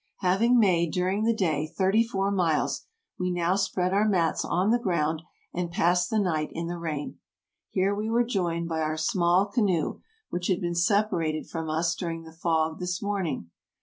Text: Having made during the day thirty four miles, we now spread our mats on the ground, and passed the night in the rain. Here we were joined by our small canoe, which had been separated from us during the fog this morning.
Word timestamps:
Having 0.21 0.57
made 0.57 0.89
during 0.91 1.25
the 1.25 1.31
day 1.35 1.67
thirty 1.67 2.01
four 2.03 2.31
miles, 2.31 2.87
we 3.19 3.29
now 3.29 3.55
spread 3.55 3.93
our 3.93 4.09
mats 4.09 4.43
on 4.43 4.71
the 4.71 4.79
ground, 4.79 5.21
and 5.53 5.69
passed 5.69 6.09
the 6.09 6.17
night 6.17 6.49
in 6.53 6.65
the 6.65 6.79
rain. 6.79 7.19
Here 7.69 7.93
we 7.93 8.09
were 8.09 8.23
joined 8.23 8.67
by 8.67 8.81
our 8.81 8.97
small 8.97 9.45
canoe, 9.45 9.99
which 10.31 10.47
had 10.47 10.59
been 10.59 10.73
separated 10.73 11.47
from 11.47 11.69
us 11.69 11.93
during 11.93 12.23
the 12.23 12.33
fog 12.33 12.79
this 12.79 12.99
morning. 12.99 13.51